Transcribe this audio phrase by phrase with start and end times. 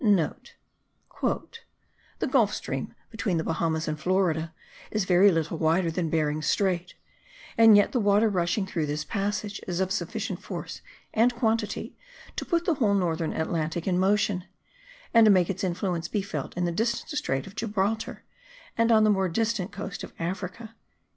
[0.01, 4.51] *(* "The Gulf stream, between the Bahamas and Florida,
[4.89, 6.95] is very little wider than Behring's Strait;
[7.55, 10.81] and yet the water rushing through this passage is of sufficient force
[11.13, 11.95] and quantity
[12.35, 14.45] to put the whole Northern Atlantic in motion,
[15.13, 18.23] and to make its influence be felt in the distant strait of Gibraltar
[18.75, 20.73] and on the more distant coast of Africa."